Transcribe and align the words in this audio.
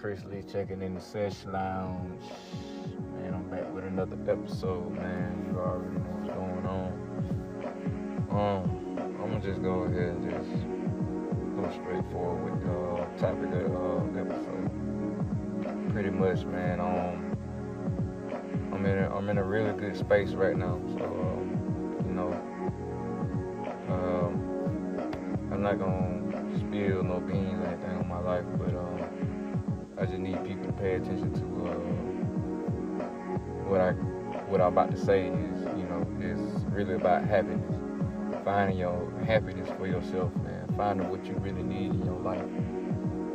Chris 0.00 0.20
Lee 0.30 0.44
checking 0.52 0.80
in 0.80 0.94
the 0.94 1.00
Sesh 1.00 1.44
Lounge. 1.46 2.22
Man, 3.16 3.34
I'm 3.34 3.50
back 3.50 3.74
with 3.74 3.82
another 3.82 4.16
episode, 4.28 4.92
man. 4.92 5.50
You 5.50 5.58
already 5.58 5.98
know 5.98 6.04
what's 6.20 6.34
going 6.34 6.66
on. 6.66 6.92
Um, 8.30 8.62
I'm 9.20 9.30
gonna 9.32 9.40
just 9.40 9.60
go 9.60 9.82
ahead 9.82 10.14
and 10.14 10.30
just 10.30 10.62
go 11.56 11.68
straight 11.82 12.04
forward 12.12 12.44
with 12.44 12.62
the 12.62 12.70
uh, 12.70 13.06
topic 13.18 13.50
of 13.50 13.72
the 13.72 13.76
uh, 13.76 14.22
episode. 14.22 14.70
Pretty 15.92 16.10
much, 16.10 16.44
man. 16.44 16.78
Um, 16.78 17.36
I'm 18.72 18.86
in 18.86 18.98
a, 18.98 19.16
I'm 19.16 19.28
in 19.28 19.38
a 19.38 19.44
really 19.44 19.72
good 19.72 19.96
space 19.96 20.30
right 20.30 20.56
now, 20.56 20.78
so 20.96 21.06
um, 21.06 21.96
you 22.06 22.14
know, 22.14 22.32
um, 23.88 25.50
I'm 25.50 25.60
not 25.60 25.80
gonna 25.80 26.56
spill 26.56 27.02
no 27.02 27.18
beans 27.18 27.60
or 27.60 27.66
anything 27.66 27.96
on 27.96 28.06
my 28.06 28.20
life, 28.20 28.44
but 28.56 28.68
um, 28.76 29.07
just 30.08 30.20
need 30.20 30.42
people 30.44 30.66
to 30.66 30.72
pay 30.72 30.94
attention 30.94 31.32
to 31.34 31.44
uh, 31.68 31.74
what 33.68 33.80
I 33.80 33.92
what 34.48 34.60
I'm 34.60 34.68
about 34.72 34.90
to 34.92 34.96
say 34.96 35.26
is, 35.26 35.60
you 35.76 35.84
know, 35.84 36.06
is 36.20 36.64
really 36.66 36.94
about 36.94 37.24
happiness. 37.24 37.74
Finding 38.44 38.78
your 38.78 39.10
happiness 39.26 39.68
for 39.76 39.86
yourself, 39.86 40.34
man. 40.36 40.66
Finding 40.76 41.10
what 41.10 41.26
you 41.26 41.34
really 41.34 41.62
need 41.62 41.90
in 41.90 42.04
your 42.04 42.18
life. 42.20 42.42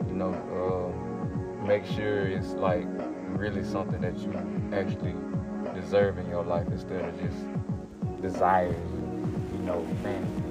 You 0.07 0.15
know, 0.15 0.33
um, 0.51 1.67
make 1.67 1.85
sure 1.85 2.25
it's 2.25 2.53
like 2.53 2.87
really 3.29 3.63
something 3.63 4.01
that 4.01 4.17
you 4.17 4.33
actually 4.73 5.15
deserve 5.79 6.17
in 6.17 6.27
your 6.29 6.43
life 6.43 6.67
instead 6.67 7.05
of 7.05 7.19
just 7.19 8.21
desires, 8.21 8.75
you 9.51 9.59
know, 9.59 9.85
fantasy 10.01 10.42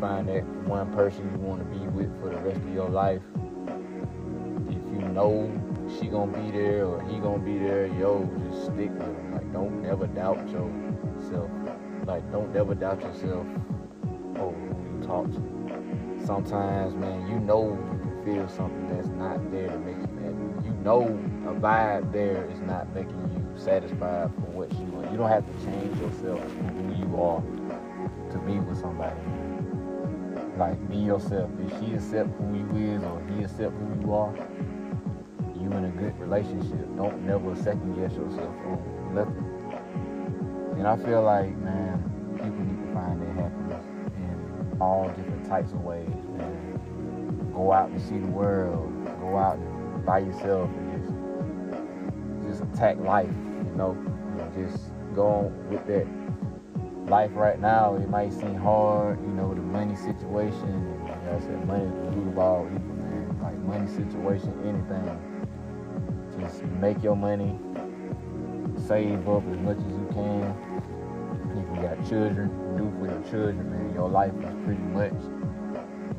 find 0.00 0.28
that 0.28 0.44
one 0.66 0.92
person 0.92 1.30
you 1.32 1.38
want 1.38 1.60
to 1.60 1.78
be 1.78 1.86
with 1.88 2.20
for 2.20 2.30
the 2.30 2.38
rest 2.38 2.56
of 2.56 2.74
your 2.74 2.88
life. 2.88 3.22
If 4.68 4.74
you 4.74 5.08
know 5.08 5.50
she 5.98 6.06
gonna 6.06 6.32
be 6.32 6.50
there 6.50 6.86
or 6.86 7.02
he 7.08 7.18
gonna 7.18 7.38
be 7.38 7.58
there, 7.58 7.86
yo, 7.86 8.28
just 8.50 8.66
stick 8.66 8.90
with 8.90 9.02
him. 9.02 9.32
Like, 9.32 9.52
don't 9.52 9.84
ever 9.86 10.06
doubt 10.06 10.48
yourself. 10.48 11.50
Like, 12.06 12.30
don't 12.32 12.54
ever 12.56 12.74
doubt 12.74 13.00
yourself 13.02 13.46
Oh, 14.40 14.54
you 14.54 15.06
talk 15.06 15.26
to. 15.32 16.24
Sometimes, 16.24 16.94
man, 16.94 17.28
you 17.28 17.40
know 17.40 17.70
you 17.92 17.98
can 17.98 18.24
feel 18.24 18.48
something 18.48 18.88
that's 18.88 19.08
not 19.08 19.50
there 19.50 19.68
to 19.68 19.78
make 19.78 19.96
you 19.96 20.18
happy. 20.22 20.66
You 20.68 20.74
know 20.84 21.02
a 21.48 21.54
vibe 21.54 22.12
there 22.12 22.48
is 22.50 22.60
not 22.60 22.92
making 22.94 23.18
you 23.34 23.60
satisfied 23.60 24.30
for 24.34 24.50
what 24.52 24.70
you 24.72 24.84
want. 24.86 25.10
You 25.10 25.18
don't 25.18 25.28
have 25.28 25.44
to 25.46 25.64
change 25.64 25.98
yourself 26.00 26.40
from 26.40 26.68
who 26.68 27.06
you 27.06 27.20
are 27.20 27.42
to 28.30 28.38
be 28.46 28.60
with 28.60 28.78
somebody. 28.78 29.47
Like 30.58 30.88
be 30.90 30.96
yourself. 30.96 31.50
If 31.60 31.70
she 31.78 31.94
accept 31.94 32.30
who 32.36 32.52
you 32.52 32.94
is 32.96 33.02
or 33.04 33.22
he 33.30 33.44
accept 33.44 33.72
who 33.74 34.00
you 34.00 34.12
are, 34.12 34.34
you 35.54 35.70
in 35.70 35.84
a 35.84 35.90
good 35.90 36.18
relationship. 36.18 36.84
Don't 36.96 37.22
never 37.22 37.54
second 37.54 37.94
guess 37.94 38.12
yourself 38.12 38.52
on 38.66 39.14
nothing. 39.14 39.44
And 40.78 40.86
I 40.88 40.96
feel 40.96 41.22
like, 41.22 41.56
man, 41.58 42.02
people 42.34 42.58
need 42.58 42.86
to 42.86 42.92
find 42.92 43.22
their 43.22 43.32
happiness 43.34 43.84
in 44.16 44.76
all 44.80 45.08
different 45.10 45.46
types 45.46 45.70
of 45.70 45.84
ways, 45.84 46.08
man. 46.36 47.50
Go 47.54 47.72
out 47.72 47.90
and 47.90 48.02
see 48.02 48.18
the 48.18 48.26
world. 48.26 48.92
Go 49.20 49.38
out 49.38 49.58
and 49.58 50.04
by 50.04 50.18
yourself 50.18 50.68
and 50.70 52.48
just 52.48 52.58
just 52.58 52.74
attack 52.74 52.96
life, 52.98 53.28
you 53.28 53.74
know. 53.76 53.96
And 54.40 54.68
just 54.68 54.90
go 55.14 55.26
on 55.26 55.68
with 55.68 55.86
that 55.86 56.06
life 57.08 57.30
right 57.34 57.58
now, 57.60 57.96
it 57.96 58.08
might 58.08 58.32
seem 58.32 58.54
hard, 58.54 59.20
you 59.22 59.28
know, 59.28 59.54
the 59.54 59.62
money 59.62 59.96
situation. 59.96 61.02
like 61.04 61.22
I 61.28 61.40
said, 61.40 61.66
money 61.66 61.84
is 61.84 61.92
the 61.92 62.10
root 62.10 62.28
of 62.28 62.38
all 62.38 62.66
evil, 62.66 62.80
man. 62.80 63.38
Like 63.42 63.58
money 63.58 63.88
situation, 63.88 64.52
anything. 64.64 65.08
Just 66.38 66.62
make 66.80 67.02
your 67.02 67.16
money, 67.16 67.58
save 68.86 69.28
up 69.28 69.42
as 69.50 69.58
much 69.58 69.78
as 69.78 69.84
you 69.84 70.08
can. 70.12 70.54
If 71.56 71.76
you 71.76 71.82
got 71.82 72.08
children, 72.08 72.76
do 72.76 72.92
for 72.98 73.06
your 73.06 73.22
children, 73.30 73.70
man. 73.70 73.94
Your 73.94 74.08
life 74.08 74.32
is 74.34 74.54
pretty 74.64 74.82
much 74.82 75.14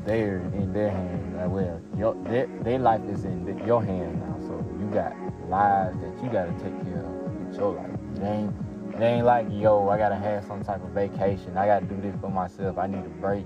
there 0.04 0.38
in 0.54 0.72
their 0.72 0.90
hands. 0.90 1.36
Like, 1.36 1.48
well, 1.50 1.80
your 1.96 2.14
their, 2.24 2.46
their 2.62 2.78
life 2.78 3.02
is 3.08 3.24
in 3.24 3.46
your 3.64 3.82
hands 3.82 4.18
now. 4.18 4.36
So 4.46 4.64
you 4.78 4.90
got 4.92 5.14
lives 5.48 6.00
that 6.00 6.22
you 6.22 6.30
got 6.30 6.46
to 6.46 6.52
take 6.64 6.84
care 6.84 7.04
of 7.04 7.46
with 7.46 7.56
your 7.56 7.74
life. 7.74 7.90
It 8.16 8.22
ain't 8.22 8.69
it 8.94 9.02
ain't 9.02 9.24
like, 9.24 9.46
yo, 9.50 9.88
I 9.88 9.98
gotta 9.98 10.16
have 10.16 10.44
some 10.44 10.62
type 10.62 10.82
of 10.82 10.90
vacation. 10.90 11.56
I 11.56 11.66
gotta 11.66 11.86
do 11.86 12.00
this 12.00 12.14
for 12.20 12.30
myself. 12.30 12.78
I 12.78 12.86
need 12.86 13.04
a 13.04 13.14
break, 13.20 13.44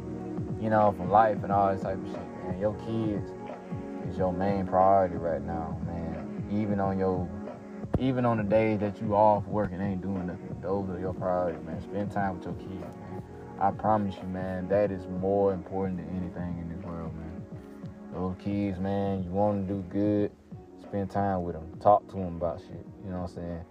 you 0.60 0.70
know, 0.70 0.94
from 0.96 1.10
life 1.10 1.42
and 1.42 1.52
all 1.52 1.72
this 1.72 1.82
type 1.82 1.98
of 1.98 2.06
shit, 2.06 2.44
man. 2.44 2.58
Your 2.58 2.74
kids 2.86 3.30
is 4.08 4.16
your 4.16 4.32
main 4.32 4.66
priority 4.66 5.16
right 5.16 5.42
now, 5.42 5.78
man. 5.86 6.44
Even 6.52 6.80
on 6.80 6.98
your, 6.98 7.28
even 7.98 8.24
on 8.24 8.38
the 8.38 8.44
days 8.44 8.80
that 8.80 9.00
you 9.00 9.14
off 9.14 9.46
work 9.46 9.70
and 9.72 9.82
ain't 9.82 10.02
doing 10.02 10.26
nothing, 10.26 10.56
those 10.60 10.88
are 10.90 10.98
your 10.98 11.14
priorities, 11.14 11.64
man. 11.64 11.80
Spend 11.82 12.10
time 12.10 12.36
with 12.38 12.44
your 12.44 12.54
kids, 12.54 12.96
man. 13.10 13.22
I 13.60 13.70
promise 13.70 14.16
you, 14.20 14.28
man, 14.28 14.68
that 14.68 14.90
is 14.90 15.06
more 15.20 15.52
important 15.52 15.98
than 15.98 16.08
anything 16.16 16.58
in 16.58 16.74
this 16.74 16.84
world, 16.84 17.14
man. 17.14 17.42
Those 18.12 18.34
kids, 18.42 18.78
man, 18.78 19.22
you 19.22 19.30
want 19.30 19.66
to 19.66 19.74
do 19.74 19.82
good, 19.90 20.30
spend 20.82 21.10
time 21.10 21.42
with 21.42 21.54
them. 21.54 21.66
Talk 21.80 22.06
to 22.08 22.16
them 22.16 22.36
about 22.36 22.60
shit. 22.60 22.86
You 23.04 23.10
know 23.10 23.20
what 23.20 23.30
I'm 23.30 23.34
saying? 23.34 23.64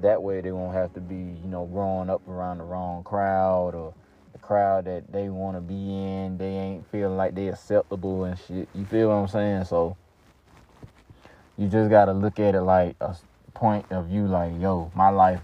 That 0.00 0.22
way 0.22 0.40
they 0.40 0.52
won't 0.52 0.74
have 0.74 0.94
to 0.94 1.00
be, 1.00 1.14
you 1.14 1.48
know, 1.48 1.66
growing 1.66 2.08
up 2.08 2.26
around 2.26 2.58
the 2.58 2.64
wrong 2.64 3.02
crowd 3.02 3.74
or 3.74 3.94
the 4.32 4.38
crowd 4.38 4.86
that 4.86 5.12
they 5.12 5.28
want 5.28 5.56
to 5.56 5.60
be 5.60 5.74
in. 5.74 6.38
They 6.38 6.46
ain't 6.46 6.86
feeling 6.90 7.16
like 7.16 7.34
they 7.34 7.48
acceptable 7.48 8.24
and 8.24 8.38
shit. 8.38 8.68
You 8.74 8.84
feel 8.86 9.08
what 9.08 9.14
I'm 9.14 9.28
saying? 9.28 9.64
So 9.64 9.96
you 11.58 11.68
just 11.68 11.90
gotta 11.90 12.12
look 12.12 12.40
at 12.40 12.54
it 12.54 12.62
like 12.62 12.96
a 13.00 13.14
point 13.52 13.84
of 13.90 14.06
view, 14.06 14.26
like, 14.26 14.52
yo, 14.58 14.90
my 14.94 15.10
life. 15.10 15.40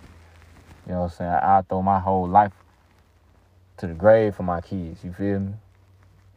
You 0.87 0.93
know 0.93 1.00
what 1.00 1.05
I'm 1.06 1.11
saying? 1.11 1.31
I, 1.31 1.62
throw 1.62 1.83
my 1.83 1.99
whole 1.99 2.27
life 2.27 2.53
to 3.78 3.87
the 3.87 3.93
grave 3.93 4.34
for 4.34 4.44
my 4.44 4.61
kids. 4.61 5.05
You 5.05 5.12
feel 5.12 5.41
me? 5.41 5.53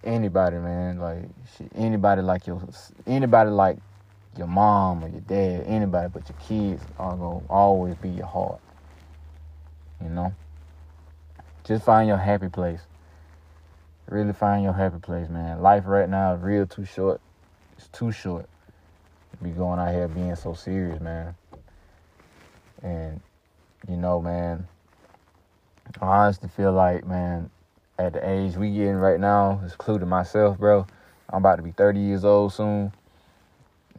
Anybody, 0.03 0.57
man, 0.57 0.99
like 0.99 1.23
shit, 1.57 1.71
anybody 1.75 2.21
like 2.21 2.47
your 2.47 2.61
anybody 3.05 3.49
like 3.49 3.77
your 4.39 4.47
mom 4.47 5.03
or 5.03 5.09
your 5.09 5.19
dad, 5.21 5.65
anybody 5.67 6.09
but 6.11 6.27
your 6.29 6.37
kids 6.39 6.81
are 6.97 7.15
gonna 7.15 7.45
always 7.49 7.93
be 7.95 8.09
your 8.09 8.25
heart. 8.25 8.61
You 10.01 10.09
know? 10.09 10.33
Just 11.65 11.83
find 11.83 12.07
your 12.07 12.17
happy 12.17 12.47
place. 12.47 12.79
Really 14.07 14.33
find 14.33 14.63
your 14.63 14.73
happy 14.73 14.97
place, 14.97 15.29
man. 15.29 15.61
Life 15.61 15.83
right 15.85 16.09
now 16.09 16.33
is 16.33 16.41
real 16.41 16.65
too 16.65 16.85
short. 16.85 17.21
It's 17.77 17.89
too 17.89 18.11
short 18.11 18.49
to 19.31 19.43
be 19.43 19.51
going 19.51 19.77
out 19.77 19.93
here 19.93 20.07
being 20.07 20.35
so 20.35 20.53
serious, 20.53 21.01
man. 21.01 21.35
And 22.81 23.19
you 23.89 23.97
know, 23.97 24.21
man, 24.21 24.67
I 26.01 26.05
honestly 26.05 26.49
feel 26.49 26.71
like, 26.71 27.05
man, 27.05 27.49
at 27.97 28.13
the 28.13 28.27
age 28.27 28.55
we 28.55 28.71
getting 28.71 28.95
right 28.95 29.19
now, 29.19 29.59
including 29.63 30.07
myself, 30.07 30.57
bro, 30.57 30.87
I'm 31.29 31.39
about 31.39 31.57
to 31.57 31.61
be 31.61 31.71
30 31.71 31.99
years 31.99 32.23
old 32.23 32.53
soon. 32.53 32.93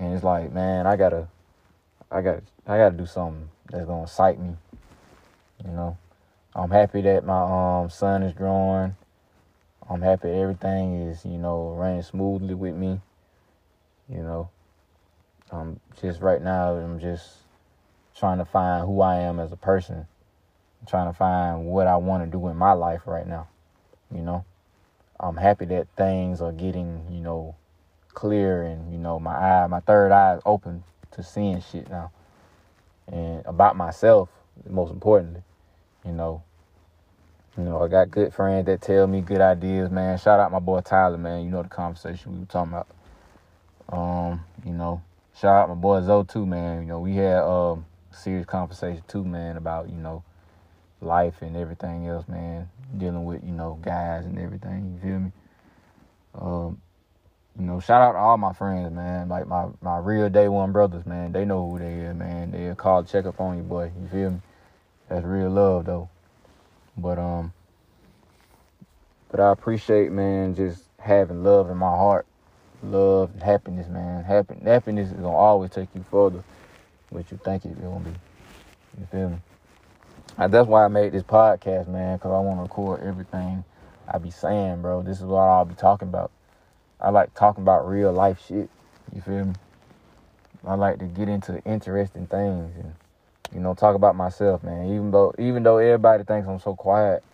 And 0.00 0.14
it's 0.14 0.25
like, 0.25 0.50
man, 0.50 0.87
I 0.87 0.97
gotta, 0.97 1.29
I 2.11 2.23
gotta, 2.23 2.43
I 2.67 2.79
gotta 2.79 2.97
do 2.97 3.05
something 3.05 3.50
that's 3.70 3.85
gonna 3.85 4.05
excite 4.05 4.41
me. 4.41 4.56
You 5.62 5.73
know, 5.73 5.99
I'm 6.55 6.70
happy 6.70 7.02
that 7.02 7.26
my 7.26 7.82
um 7.82 7.91
son 7.91 8.23
is 8.23 8.32
growing. 8.32 8.97
I'm 9.88 10.00
happy 10.00 10.31
everything 10.31 11.02
is, 11.02 11.23
you 11.26 11.37
know, 11.37 11.75
running 11.76 12.02
smoothly 12.02 12.55
with 12.55 12.75
me. 12.75 12.99
You 14.08 14.23
know, 14.23 14.49
um, 15.52 15.79
just 16.00 16.23
right 16.23 16.41
now, 16.41 16.76
I'm 16.76 16.99
just 16.99 17.29
trying 18.17 18.38
to 18.38 18.46
find 18.46 18.87
who 18.87 19.03
I 19.03 19.17
am 19.17 19.38
as 19.38 19.53
a 19.53 19.56
person. 19.56 20.06
I'm 20.81 20.87
trying 20.87 21.12
to 21.12 21.17
find 21.17 21.67
what 21.67 21.87
I 21.87 21.96
want 21.96 22.25
to 22.25 22.31
do 22.31 22.49
in 22.49 22.56
my 22.56 22.73
life 22.73 23.03
right 23.05 23.26
now. 23.26 23.49
You 24.11 24.23
know, 24.23 24.46
I'm 25.19 25.37
happy 25.37 25.67
that 25.67 25.88
things 25.94 26.41
are 26.41 26.53
getting, 26.53 27.05
you 27.11 27.20
know, 27.20 27.55
clear 28.14 28.62
and 28.62 28.92
you 28.92 28.98
know 28.98 29.18
my 29.18 29.34
eye 29.34 29.66
my 29.66 29.80
third 29.80 30.12
eye 30.12 30.36
is 30.36 30.42
open 30.44 30.84
to 31.12 31.22
seeing 31.22 31.60
shit 31.60 31.88
now. 31.90 32.10
And 33.08 33.44
about 33.46 33.76
myself 33.76 34.28
most 34.68 34.90
importantly 34.90 35.42
you 36.04 36.12
know. 36.12 36.42
You 37.58 37.64
know 37.64 37.82
i 37.82 37.88
got 37.88 38.10
good 38.10 38.32
friends 38.32 38.66
that 38.66 38.80
tell 38.80 39.06
me 39.06 39.20
good 39.20 39.40
ideas 39.40 39.90
man. 39.90 40.16
Shout 40.18 40.40
out 40.40 40.52
my 40.52 40.60
boy 40.60 40.80
tyler 40.80 41.18
man. 41.18 41.44
You 41.44 41.50
know 41.50 41.62
the 41.62 41.68
conversation 41.68 42.32
we 42.32 42.38
were 42.40 42.46
talking 42.46 42.72
about. 42.72 42.86
Um 43.88 44.44
you 44.64 44.72
know 44.72 45.02
shout 45.38 45.56
out 45.64 45.68
my 45.68 45.74
boy 45.74 46.00
zoe 46.02 46.24
too 46.24 46.46
man. 46.46 46.82
You 46.82 46.86
know 46.86 47.00
we 47.00 47.16
had 47.16 47.42
um 47.42 47.84
serious 48.12 48.46
conversation 48.46 49.02
too 49.08 49.24
man 49.24 49.56
about 49.56 49.90
you 49.90 49.96
know 49.96 50.22
life 51.00 51.42
and 51.42 51.56
everything 51.56 52.06
else 52.06 52.26
man. 52.28 52.68
Dealing 52.96 53.24
with 53.24 53.42
you 53.44 53.52
know 53.52 53.78
guys 53.82 54.24
and 54.24 54.38
everything 54.38 54.94
you 54.94 55.08
feel 55.08 55.18
me? 55.18 55.32
Um 56.34 56.80
you 57.60 57.66
know, 57.66 57.78
shout 57.78 58.00
out 58.00 58.12
to 58.12 58.18
all 58.18 58.38
my 58.38 58.54
friends, 58.54 58.90
man. 58.90 59.28
Like 59.28 59.46
my, 59.46 59.66
my 59.82 59.98
real 59.98 60.30
day 60.30 60.48
one 60.48 60.72
brothers, 60.72 61.04
man. 61.04 61.30
They 61.30 61.44
know 61.44 61.70
who 61.70 61.78
they 61.78 61.92
is, 61.92 62.16
man. 62.16 62.52
They'll 62.52 62.74
call 62.74 63.04
check 63.04 63.26
up 63.26 63.38
on 63.38 63.58
you, 63.58 63.62
boy. 63.62 63.92
You 64.00 64.08
feel 64.08 64.30
me? 64.30 64.40
That's 65.10 65.26
real 65.26 65.50
love 65.50 65.84
though. 65.84 66.08
But 66.96 67.18
um 67.18 67.52
but 69.30 69.40
I 69.40 69.52
appreciate, 69.52 70.10
man, 70.10 70.54
just 70.54 70.84
having 70.98 71.44
love 71.44 71.68
in 71.68 71.76
my 71.76 71.90
heart, 71.90 72.24
love, 72.82 73.30
and 73.34 73.42
happiness, 73.42 73.88
man. 73.88 74.24
Happy, 74.24 74.54
happiness 74.64 75.10
is 75.10 75.16
gonna 75.16 75.28
always 75.28 75.70
take 75.70 75.88
you 75.94 76.02
further 76.10 76.42
what 77.10 77.30
you 77.30 77.38
think 77.44 77.66
it's 77.66 77.78
gonna 77.78 78.00
be. 78.00 78.10
You 78.98 79.06
feel 79.12 79.30
me? 79.30 79.38
And 80.38 80.50
that's 80.50 80.66
why 80.66 80.86
I 80.86 80.88
made 80.88 81.12
this 81.12 81.24
podcast, 81.24 81.88
man, 81.88 82.16
because 82.16 82.32
I 82.32 82.38
want 82.38 82.58
to 82.58 82.62
record 82.62 83.02
everything 83.02 83.64
I 84.08 84.16
be 84.16 84.30
saying, 84.30 84.80
bro. 84.80 85.02
This 85.02 85.18
is 85.18 85.24
what 85.24 85.42
I'll 85.42 85.66
be 85.66 85.74
talking 85.74 86.08
about. 86.08 86.30
I 87.00 87.11
like 87.11 87.35
talking 87.35 87.62
about 87.62 87.88
real 87.88 88.12
life 88.12 88.44
shit. 88.47 88.69
You 89.14 89.20
feel 89.23 89.47
me? 89.47 89.55
I 90.67 90.75
like 90.75 90.99
to 90.99 91.06
get 91.06 91.29
into 91.29 91.62
interesting 91.64 92.26
things 92.26 92.76
and 92.76 92.94
you 93.55 93.61
know 93.61 93.75
talk 93.75 93.94
about 93.94 94.14
myself, 94.14 94.62
man. 94.62 94.87
Even 94.87 95.11
though 95.11 95.35
even 95.38 95.62
though 95.62 95.79
everybody 95.79 96.25
thinks 96.25 96.47
I'm 96.47 96.61
so 96.61 96.75
quiet, 96.75 97.25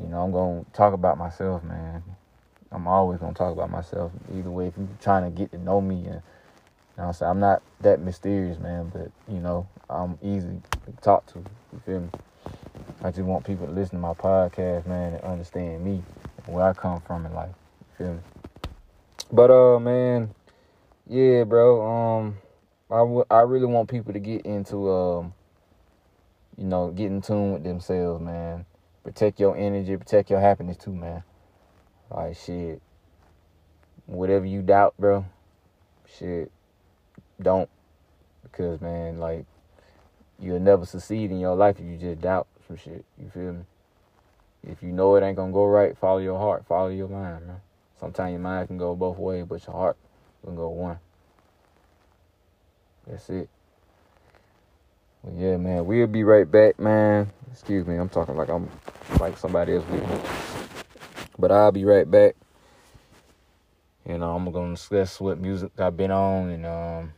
you 0.00 0.08
know 0.08 0.22
I'm 0.22 0.32
gonna 0.32 0.64
talk 0.72 0.94
about 0.94 1.18
myself, 1.18 1.62
man. 1.62 2.02
I'm 2.72 2.86
always 2.86 3.20
gonna 3.20 3.34
talk 3.34 3.52
about 3.52 3.70
myself. 3.70 4.12
Either 4.34 4.50
way, 4.50 4.68
if 4.68 4.74
you're 4.76 4.88
trying 5.00 5.24
to 5.24 5.30
get 5.30 5.50
to 5.52 5.58
know 5.58 5.80
me, 5.80 5.96
and 5.96 6.06
you 6.06 6.22
know 6.96 7.04
I'm 7.04 7.12
saying 7.12 7.30
I'm 7.30 7.40
not 7.40 7.62
that 7.82 8.00
mysterious, 8.00 8.58
man. 8.58 8.90
But 8.92 9.10
you 9.32 9.40
know 9.40 9.68
I'm 9.90 10.18
easy 10.22 10.60
to 10.86 10.92
talk 11.02 11.26
to. 11.26 11.38
You 11.38 11.80
feel 11.84 12.00
me? 12.00 12.08
I 13.02 13.10
just 13.10 13.22
want 13.22 13.44
people 13.44 13.66
to 13.66 13.72
listen 13.72 13.96
to 13.96 14.02
my 14.02 14.14
podcast, 14.14 14.86
man, 14.86 15.14
and 15.14 15.22
understand 15.22 15.84
me, 15.84 16.02
where 16.46 16.64
I 16.64 16.72
come 16.72 17.00
from 17.02 17.26
in 17.26 17.34
life. 17.34 17.54
You 17.80 18.06
feel 18.06 18.14
me? 18.14 18.37
But 19.30 19.50
uh, 19.50 19.78
man, 19.78 20.34
yeah, 21.06 21.44
bro. 21.44 21.86
Um, 21.86 22.38
I, 22.90 22.98
w- 22.98 23.26
I 23.30 23.40
really 23.40 23.66
want 23.66 23.90
people 23.90 24.14
to 24.14 24.18
get 24.18 24.46
into 24.46 24.90
um, 24.90 25.34
you 26.56 26.64
know, 26.64 26.90
get 26.90 27.06
in 27.06 27.22
tune 27.22 27.52
with 27.52 27.62
themselves, 27.62 28.22
man. 28.22 28.66
Protect 29.04 29.38
your 29.38 29.56
energy, 29.56 29.96
protect 29.96 30.30
your 30.30 30.40
happiness 30.40 30.76
too, 30.76 30.92
man. 30.92 31.22
Like 32.10 32.36
shit. 32.36 32.82
Whatever 34.06 34.46
you 34.46 34.62
doubt, 34.62 34.94
bro, 34.98 35.26
shit, 36.18 36.50
don't. 37.40 37.68
Because 38.42 38.80
man, 38.80 39.18
like, 39.18 39.44
you'll 40.38 40.60
never 40.60 40.86
succeed 40.86 41.30
in 41.30 41.38
your 41.38 41.54
life 41.54 41.78
if 41.78 41.84
you 41.84 41.98
just 41.98 42.22
doubt 42.22 42.46
some 42.66 42.78
shit. 42.78 43.04
You 43.22 43.30
feel 43.30 43.52
me? 43.52 43.64
If 44.66 44.82
you 44.82 44.92
know 44.92 45.14
it 45.16 45.22
ain't 45.22 45.36
gonna 45.36 45.52
go 45.52 45.66
right, 45.66 45.96
follow 45.96 46.18
your 46.18 46.38
heart, 46.38 46.64
follow 46.66 46.88
your 46.88 47.08
mind, 47.08 47.46
man. 47.46 47.60
Sometimes 48.00 48.32
your 48.32 48.40
mind 48.40 48.68
can 48.68 48.78
go 48.78 48.94
both 48.94 49.18
ways, 49.18 49.44
but 49.48 49.66
your 49.66 49.74
heart 49.74 49.96
can 50.44 50.54
go 50.54 50.68
one. 50.68 50.98
That's 53.06 53.28
it. 53.30 53.48
Well, 55.22 55.34
yeah, 55.36 55.56
man. 55.56 55.86
We'll 55.86 56.06
be 56.06 56.24
right 56.24 56.48
back, 56.48 56.78
man. 56.78 57.30
Excuse 57.50 57.86
me, 57.86 57.96
I'm 57.96 58.08
talking 58.08 58.36
like 58.36 58.48
I'm 58.48 58.70
like 59.18 59.36
somebody 59.36 59.74
else 59.74 59.84
with 59.90 60.08
me. 60.08 60.20
But 61.38 61.50
I'll 61.50 61.72
be 61.72 61.84
right 61.84 62.08
back. 62.08 62.36
You 64.06 64.18
know, 64.18 64.34
I'm 64.34 64.50
gonna 64.50 64.74
discuss 64.74 65.20
what 65.20 65.38
music 65.38 65.72
I've 65.78 65.96
been 65.96 66.10
on 66.10 66.50
and 66.50 66.66
um 66.66 67.12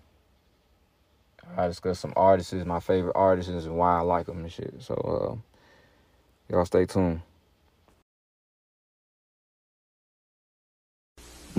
I 1.56 1.66
discuss 1.66 1.98
some 1.98 2.12
artists, 2.16 2.52
my 2.52 2.80
favorite 2.80 3.16
artists 3.16 3.50
and 3.50 3.76
why 3.76 3.98
I 3.98 4.00
like 4.00 4.26
them 4.26 4.40
and 4.40 4.52
shit. 4.52 4.74
So 4.78 4.94
uh 4.94 6.52
y'all 6.52 6.64
stay 6.64 6.86
tuned. 6.86 7.20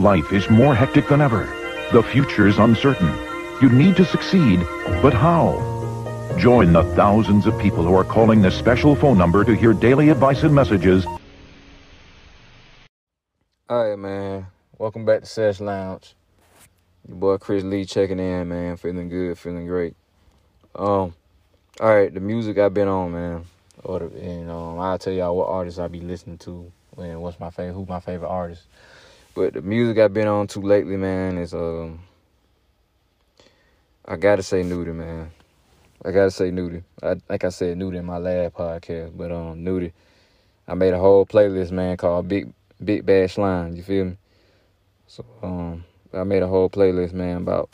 Life 0.01 0.33
is 0.33 0.50
more 0.50 0.74
hectic 0.74 1.07
than 1.09 1.21
ever. 1.21 1.44
The 1.92 2.01
future's 2.01 2.57
uncertain. 2.57 3.13
You 3.62 3.69
need 3.69 3.95
to 3.98 4.03
succeed, 4.03 4.59
but 5.00 5.13
how? 5.13 5.59
Join 6.39 6.74
the 6.74 6.83
thousands 6.95 7.45
of 7.45 7.56
people 7.59 7.83
who 7.83 7.94
are 7.94 8.03
calling 8.03 8.42
this 8.42 8.57
special 8.57 8.95
phone 8.95 9.15
number 9.15 9.44
to 9.44 9.56
hear 9.56 9.74
daily 9.74 10.09
advice 10.09 10.42
and 10.42 10.56
messages. 10.56 11.06
All 13.69 13.89
right, 13.89 13.95
man. 13.95 14.48
Welcome 14.80 15.06
back 15.06 15.19
to 15.19 15.27
Sesh 15.27 15.59
Lounge. 15.59 16.15
Your 17.07 17.18
boy 17.18 17.38
Chris 17.38 17.63
Lee 17.63 17.86
checking 17.86 18.18
in, 18.18 18.50
man. 18.50 18.77
Feeling 18.77 19.07
good, 19.07 19.38
feeling 19.38 19.68
great. 19.68 19.94
Um, 20.74 21.13
all 21.80 21.95
right, 21.95 22.12
the 22.12 22.19
music 22.19 22.57
I've 22.57 22.74
been 22.74 22.88
on, 22.88 23.12
man. 23.12 23.45
Or 23.83 24.00
the, 24.00 24.06
and 24.19 24.50
um, 24.50 24.80
I'll 24.80 24.97
tell 24.97 25.13
y'all 25.13 25.38
what 25.38 25.50
artists 25.50 25.80
I 25.80 25.88
be 25.89 26.01
listening 26.01 26.39
to 26.39 26.71
and 26.97 27.21
what's 27.21 27.39
my 27.39 27.51
favorite, 27.51 27.74
who 27.74 27.86
my 27.86 28.00
favorite 28.00 28.30
artist. 28.30 28.63
But 29.33 29.54
the 29.54 29.62
music 29.62 29.98
I've 29.98 30.13
been 30.13 30.28
on 30.28 30.48
to 30.48 30.60
lately, 30.60 30.98
man, 30.98 31.38
is 31.38 31.54
um, 31.54 32.01
I 34.06 34.18
gotta 34.18 34.44
say 34.44 34.62
Nudy, 34.62 34.92
man. 34.92 35.31
I 36.04 36.12
gotta 36.12 36.31
say 36.31 36.51
Nudy. 36.51 36.83
I, 37.01 37.16
like 37.30 37.45
I 37.45 37.50
said 37.50 37.78
Nudy 37.78 37.98
in 37.98 38.06
my 38.06 38.18
last 38.18 38.54
podcast, 38.56 39.16
but 39.16 39.31
um, 39.31 39.63
Nudy. 39.63 39.94
I 40.68 40.74
made 40.74 40.94
a 40.94 41.00
whole 41.00 41.25
playlist, 41.25 41.72
man, 41.72 41.95
called 41.95 42.28
Big 42.28 42.51
Big 42.83 43.06
Bad 43.06 43.31
Slime. 43.31 43.75
You 43.75 43.83
feel 43.83 44.06
me? 44.06 44.18
So 45.07 45.25
um, 45.42 45.86
I 46.13 46.24
made 46.24 46.44
a 46.44 46.48
whole 46.48 46.69
playlist, 46.69 47.13
man, 47.13 47.38
about 47.38 47.69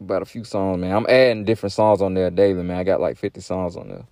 about 0.00 0.22
a 0.22 0.26
few 0.26 0.42
songs, 0.42 0.80
man. 0.80 0.92
I'm 0.92 1.06
adding 1.08 1.44
different 1.44 1.72
songs 1.72 2.02
on 2.02 2.14
there 2.14 2.30
daily, 2.30 2.62
man. 2.64 2.76
I 2.76 2.84
got 2.84 3.00
like 3.00 3.18
50 3.18 3.40
songs 3.40 3.76
on 3.76 3.88
there. 3.88 4.04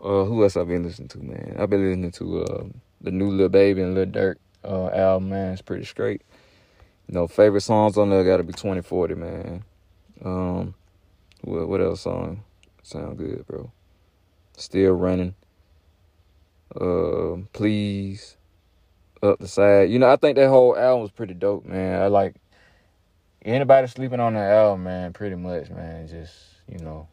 Uh, 0.00 0.24
who 0.24 0.42
else 0.42 0.56
I've 0.56 0.68
been 0.68 0.82
listening 0.82 1.08
to, 1.08 1.18
man? 1.18 1.56
I've 1.58 1.70
been 1.70 1.88
listening 1.88 2.12
to 2.12 2.42
uh, 2.42 2.64
the 3.00 3.10
new 3.10 3.30
Lil 3.30 3.48
Baby 3.48 3.82
and 3.82 3.94
Lil 3.94 4.06
Durk 4.06 4.36
uh, 4.64 4.88
album, 4.88 5.30
man. 5.30 5.52
It's 5.52 5.62
pretty 5.62 5.84
straight. 5.84 6.22
You 7.08 7.14
know, 7.14 7.26
favorite 7.26 7.62
songs 7.62 7.98
on 7.98 8.10
there 8.10 8.24
got 8.24 8.36
to 8.36 8.42
be 8.42 8.52
2040, 8.52 9.14
man. 9.14 9.64
Um, 10.24 10.74
what 11.42 11.68
what 11.68 11.80
else 11.80 12.02
song 12.02 12.44
sound 12.82 13.18
good, 13.18 13.46
bro? 13.46 13.70
Still 14.56 14.92
running. 14.92 15.34
Uh, 16.78 17.38
please, 17.52 18.36
up 19.22 19.38
the 19.38 19.48
side. 19.48 19.90
You 19.90 19.98
know, 19.98 20.08
I 20.10 20.16
think 20.16 20.36
that 20.36 20.48
whole 20.48 20.76
album 20.76 21.02
was 21.02 21.10
pretty 21.10 21.34
dope, 21.34 21.64
man. 21.64 22.00
I 22.00 22.06
like 22.06 22.36
anybody 23.42 23.86
sleeping 23.86 24.20
on 24.20 24.34
that 24.34 24.52
album, 24.52 24.84
man. 24.84 25.12
Pretty 25.12 25.36
much, 25.36 25.70
man. 25.70 26.06
Just 26.06 26.34
you 26.68 26.78
know, 26.78 27.08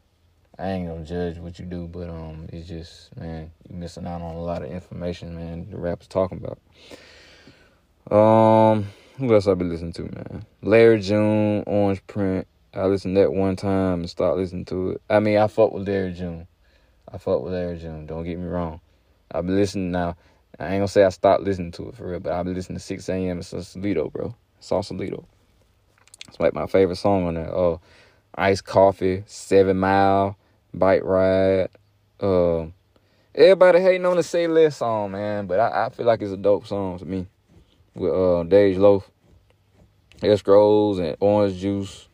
I 0.59 0.69
ain't 0.69 0.87
gonna 0.87 1.05
judge 1.05 1.37
what 1.37 1.59
you 1.59 1.65
do, 1.65 1.87
but 1.87 2.09
um, 2.09 2.47
it's 2.51 2.67
just 2.67 3.15
man, 3.17 3.51
you 3.67 3.75
missing 3.75 4.05
out 4.05 4.21
on 4.21 4.35
a 4.35 4.41
lot 4.41 4.63
of 4.63 4.69
information, 4.69 5.35
man. 5.35 5.69
The 5.69 5.77
rapper's 5.77 6.07
talking 6.07 6.37
about. 6.37 6.59
Um, 8.09 8.87
who 9.17 9.33
else 9.33 9.47
I 9.47 9.53
been 9.53 9.69
listening 9.69 9.93
to, 9.93 10.03
man? 10.03 10.45
Larry 10.61 11.01
June, 11.01 11.63
Orange 11.67 12.05
Print. 12.07 12.47
I 12.73 12.85
listened 12.85 13.17
that 13.17 13.33
one 13.33 13.55
time 13.55 14.01
and 14.01 14.09
stopped 14.09 14.37
listening 14.37 14.65
to 14.65 14.91
it. 14.91 15.01
I 15.09 15.19
mean, 15.19 15.37
I 15.37 15.47
fuck 15.47 15.73
with 15.73 15.87
Larry 15.87 16.13
June. 16.13 16.47
I 17.11 17.17
fuck 17.17 17.41
with 17.41 17.53
Larry 17.53 17.77
June. 17.77 18.05
Don't 18.05 18.23
get 18.23 18.37
me 18.37 18.47
wrong. 18.47 18.79
I've 19.31 19.45
been 19.45 19.55
listening 19.55 19.91
now. 19.91 20.15
I 20.59 20.65
ain't 20.65 20.79
gonna 20.79 20.87
say 20.87 21.03
I 21.03 21.09
stopped 21.09 21.43
listening 21.43 21.71
to 21.73 21.89
it 21.89 21.95
for 21.95 22.07
real, 22.07 22.19
but 22.19 22.33
I've 22.33 22.45
been 22.45 22.53
listening 22.53 22.77
to 22.77 22.83
6 22.83 23.09
a.m. 23.09 23.37
and 23.37 23.45
Sausalito, 23.45 24.09
bro. 24.09 24.35
Sausalito. 24.59 25.25
It's 26.27 26.39
like 26.39 26.53
my 26.53 26.67
favorite 26.67 26.95
song 26.95 27.27
on 27.27 27.35
there. 27.35 27.53
Oh, 27.53 27.81
Ice 28.35 28.61
Coffee, 28.61 29.23
Seven 29.25 29.77
Mile, 29.77 30.37
Bike 30.73 31.03
Ride. 31.03 31.69
Uh, 32.19 32.67
everybody 33.35 33.81
hating 33.81 34.05
on 34.05 34.15
the 34.15 34.23
Say 34.23 34.47
Less 34.47 34.77
song, 34.77 35.11
man, 35.11 35.45
but 35.47 35.59
I, 35.59 35.85
I 35.85 35.89
feel 35.89 36.05
like 36.05 36.21
it's 36.21 36.31
a 36.31 36.37
dope 36.37 36.67
song 36.67 36.99
to 36.99 37.05
me. 37.05 37.27
With 37.97 38.13
uh, 38.13 38.43
Dej 38.45 38.77
Loaf, 38.77 39.09
Escrows, 40.19 40.99
and 40.99 41.17
Orange 41.19 41.57
Juice. 41.57 42.07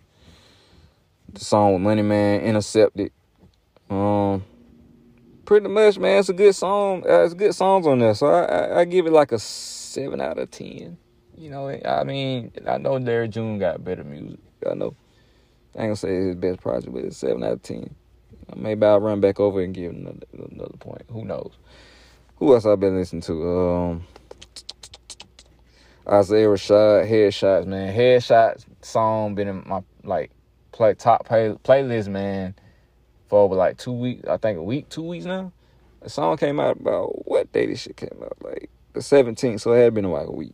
The 1.33 1.43
song 1.43 1.73
with 1.73 1.81
Money 1.81 2.03
Man, 2.03 2.39
Intercepted. 2.39 3.11
Um, 3.89 4.45
pretty 5.43 5.67
much, 5.67 5.99
man, 5.99 6.19
it's 6.19 6.29
a 6.29 6.33
good 6.33 6.55
song. 6.55 7.03
Uh, 7.05 7.23
it's 7.25 7.33
good 7.33 7.53
songs 7.53 7.85
on 7.85 7.99
there, 7.99 8.13
so 8.13 8.27
I, 8.27 8.43
I, 8.43 8.79
I 8.79 8.85
give 8.85 9.07
it 9.07 9.11
like 9.11 9.33
a 9.33 9.39
seven 9.39 10.21
out 10.21 10.39
of 10.39 10.51
ten. 10.51 10.97
You 11.37 11.49
know, 11.49 11.67
I 11.67 12.03
mean, 12.05 12.53
I 12.65 12.77
know 12.77 12.93
Larry 12.93 13.27
June 13.27 13.59
got 13.59 13.83
better 13.83 14.05
music. 14.05 14.39
I 14.65 14.75
know. 14.75 14.95
I 15.75 15.79
ain't 15.79 15.87
gonna 15.87 15.95
say 15.97 16.15
it's 16.15 16.25
his 16.27 16.35
best 16.35 16.61
project, 16.61 16.93
but 16.93 17.03
it's 17.03 17.17
seven 17.17 17.43
out 17.43 17.53
of 17.53 17.61
ten. 17.61 17.93
Maybe 18.55 18.85
I'll 18.85 19.01
run 19.01 19.19
back 19.19 19.41
over 19.41 19.59
and 19.59 19.73
give 19.73 19.91
another, 19.91 20.25
another 20.31 20.77
point. 20.79 21.03
Who 21.09 21.25
knows? 21.25 21.51
Who 22.37 22.53
else 22.53 22.65
I've 22.65 22.79
been 22.79 22.95
listening 22.95 23.23
to? 23.23 23.49
Um, 23.49 24.07
Isaiah 26.07 26.47
Rashad, 26.47 27.09
Headshots, 27.09 27.65
man. 27.65 27.95
Headshots 27.95 28.65
song 28.81 29.35
been 29.35 29.47
in 29.47 29.63
my 29.65 29.81
like 30.03 30.31
play 30.71 30.93
top 30.93 31.25
play, 31.25 31.55
playlist, 31.63 32.07
man, 32.09 32.55
for 33.29 33.39
over 33.39 33.55
like 33.55 33.77
two 33.77 33.93
weeks. 33.93 34.27
I 34.27 34.37
think 34.37 34.57
a 34.57 34.63
week, 34.63 34.89
two 34.89 35.03
weeks 35.03 35.25
now. 35.25 35.53
The 36.01 36.09
song 36.09 36.35
came 36.35 36.59
out 36.59 36.81
about 36.81 37.27
what 37.27 37.51
day 37.53 37.65
this 37.65 37.81
shit 37.81 37.95
came 37.95 38.21
out? 38.21 38.35
Like 38.41 38.69
the 38.91 38.99
17th, 38.99 39.61
so 39.61 39.71
it 39.71 39.81
had 39.81 39.93
been 39.93 40.09
like 40.11 40.27
a 40.27 40.31
week. 40.31 40.53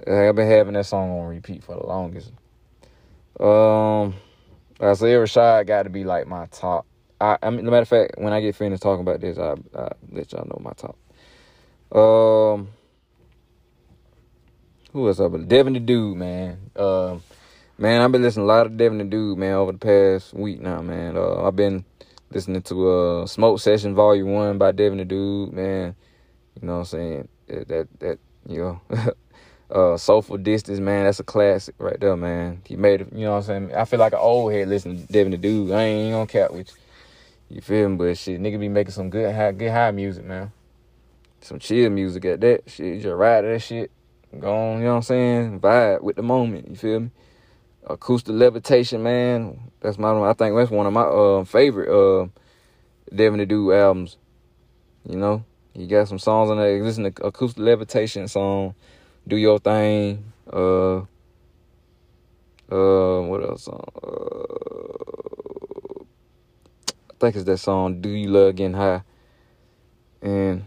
I've 0.00 0.34
been 0.34 0.48
having 0.48 0.74
that 0.74 0.84
song 0.84 1.18
on 1.18 1.26
repeat 1.28 1.64
for 1.64 1.76
the 1.76 1.86
longest. 1.86 2.32
Um, 3.40 4.14
Isaiah 4.82 5.18
Rashad 5.18 5.66
got 5.66 5.84
to 5.84 5.90
be 5.90 6.04
like 6.04 6.26
my 6.26 6.46
top. 6.46 6.86
I, 7.20 7.38
I 7.42 7.50
mean, 7.50 7.64
matter 7.64 7.78
of 7.78 7.88
fact, 7.88 8.16
when 8.18 8.32
I 8.32 8.40
get 8.40 8.56
finished 8.56 8.82
talking 8.82 9.00
about 9.00 9.20
this, 9.20 9.38
I 9.38 9.54
I 9.74 9.92
let 10.10 10.32
y'all 10.32 10.44
know 10.44 10.60
my 10.60 10.72
top. 10.72 10.98
Um, 11.96 12.68
who 14.92 15.08
else 15.08 15.20
up? 15.20 15.32
Devin 15.48 15.72
the 15.72 15.80
Dude, 15.80 16.16
man. 16.16 16.58
Um, 16.76 17.22
man, 17.78 18.00
I've 18.00 18.12
been 18.12 18.22
listening 18.22 18.44
a 18.44 18.48
lot 18.48 18.66
of 18.66 18.76
Devin 18.76 18.98
the 18.98 19.04
Dude, 19.04 19.38
man, 19.38 19.54
over 19.54 19.72
the 19.72 19.78
past 19.78 20.34
week 20.34 20.60
now, 20.60 20.82
man. 20.82 21.16
Uh, 21.16 21.44
I've 21.44 21.56
been 21.56 21.84
listening 22.30 22.62
to 22.62 22.88
uh 22.88 23.26
Smoke 23.26 23.60
Session 23.60 23.94
Volume 23.94 24.32
One 24.32 24.58
by 24.58 24.72
Devin 24.72 24.98
the 24.98 25.04
Dude, 25.04 25.52
man. 25.52 25.94
You 26.60 26.66
know 26.66 26.74
what 26.74 26.78
I'm 26.80 26.84
saying? 26.84 27.28
That 27.48 27.68
that, 27.68 28.00
that 28.00 28.18
you 28.48 28.58
know. 28.90 29.12
Uh, 29.70 29.96
Soulful 29.96 30.36
Distance, 30.36 30.80
man, 30.80 31.04
that's 31.04 31.18
a 31.18 31.24
classic 31.24 31.74
right 31.78 31.98
there, 31.98 32.14
man. 32.14 32.60
He 32.66 32.76
made 32.76 33.00
it, 33.00 33.08
you 33.10 33.24
know 33.24 33.30
what 33.30 33.48
I'm 33.48 33.68
saying? 33.68 33.74
I 33.74 33.86
feel 33.86 34.00
like 34.00 34.12
an 34.12 34.18
old 34.18 34.52
head 34.52 34.68
listening 34.68 35.00
to 35.00 35.10
Devin 35.10 35.30
the 35.30 35.38
Dude. 35.38 35.70
I 35.70 35.84
ain't 35.84 36.12
gonna 36.12 36.26
cap 36.26 36.50
with 36.50 36.68
you. 36.68 37.56
You 37.56 37.62
feel 37.62 37.88
me? 37.88 37.96
But 37.96 38.18
shit, 38.18 38.38
nigga 38.38 38.60
be 38.60 38.68
making 38.68 38.92
some 38.92 39.08
good 39.08 39.34
high, 39.34 39.52
good 39.52 39.70
high 39.70 39.90
music, 39.90 40.26
man. 40.26 40.52
Some 41.40 41.58
chill 41.58 41.88
music 41.88 42.22
at 42.26 42.42
that. 42.42 42.64
Shit, 42.66 42.96
you 42.96 43.00
just 43.00 43.16
ride 43.16 43.46
that 43.46 43.60
shit. 43.60 43.90
Go 44.38 44.54
on, 44.54 44.78
you 44.78 44.84
know 44.84 44.90
what 44.90 44.96
I'm 44.96 45.02
saying? 45.02 45.60
Vibe 45.60 46.02
with 46.02 46.16
the 46.16 46.22
moment, 46.22 46.68
you 46.68 46.76
feel 46.76 47.00
me? 47.00 47.10
Acoustic 47.86 48.34
Levitation, 48.34 49.02
man. 49.02 49.70
That's 49.80 49.98
my, 49.98 50.12
I 50.28 50.32
think 50.32 50.56
that's 50.56 50.70
one 50.70 50.86
of 50.86 50.92
my 50.92 51.02
uh, 51.02 51.44
favorite 51.44 51.90
uh, 51.90 52.28
Devin 53.14 53.40
the 53.40 53.46
Dude 53.46 53.74
albums. 53.74 54.16
You 55.08 55.16
know? 55.16 55.44
He 55.74 55.86
got 55.86 56.08
some 56.08 56.18
songs 56.18 56.50
on 56.50 56.58
there. 56.58 56.82
Listen 56.82 57.10
to 57.10 57.26
Acoustic 57.26 57.62
Levitation 57.62 58.28
song 58.28 58.74
do 59.26 59.36
your 59.36 59.58
thing. 59.58 60.32
Uh, 60.52 60.98
uh, 62.70 63.20
what 63.22 63.42
else? 63.42 63.68
Uh, 63.68 63.74
I 67.10 67.14
think 67.20 67.36
it's 67.36 67.44
that 67.44 67.58
song. 67.58 68.00
Do 68.00 68.08
you 68.08 68.28
love 68.28 68.56
getting 68.56 68.74
high? 68.74 69.02
And 70.20 70.64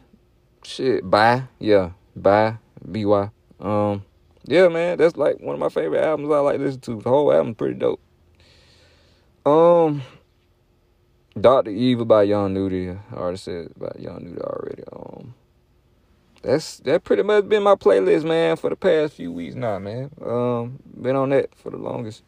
shit, 0.64 1.10
bye. 1.10 1.44
Yeah, 1.60 1.92
bye. 2.16 2.58
by. 2.82 3.35
Um, 3.60 4.04
yeah, 4.46 4.68
man, 4.68 4.98
that's 4.98 5.18
like 5.18 5.40
one 5.40 5.54
of 5.54 5.60
my 5.60 5.70
favorite 5.70 6.04
albums. 6.04 6.32
I 6.32 6.40
like 6.40 6.60
listen 6.60 6.82
to. 6.82 7.02
The 7.02 7.10
whole 7.10 7.32
album's 7.32 7.58
pretty 7.58 7.76
dope. 7.76 8.02
Um, 9.46 10.02
Doctor 11.40 11.72
Evil 11.72 12.06
by 12.06 12.24
Young 12.24 12.54
Nudy. 12.54 12.90
I 12.90 13.16
already 13.16 13.38
said 13.38 13.72
about 13.76 14.00
Young 14.00 14.24
Nudy 14.24 14.42
already. 14.42 14.84
Um 14.92 15.34
that's 16.46 16.78
that 16.82 17.04
pretty 17.04 17.24
much 17.24 17.50
been 17.50 17.64
my 17.64 17.74
playlist, 17.74 18.24
man, 18.24 18.56
for 18.56 18.70
the 18.70 18.76
past 18.76 19.14
few 19.14 19.32
weeks 19.32 19.56
now, 19.56 19.80
man. 19.80 20.12
Um, 20.24 20.80
been 21.02 21.16
on 21.16 21.30
that 21.30 21.56
for 21.56 21.72
the 21.72 21.78
longest. 21.78 22.22